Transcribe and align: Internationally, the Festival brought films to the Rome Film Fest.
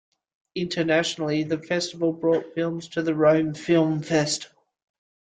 Internationally, 0.55 1.43
the 1.43 1.59
Festival 1.59 2.11
brought 2.11 2.55
films 2.55 2.87
to 2.87 3.03
the 3.03 3.13
Rome 3.13 3.53
Film 3.53 4.01
Fest. 4.01 4.49